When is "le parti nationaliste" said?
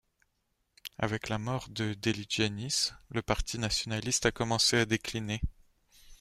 3.09-4.25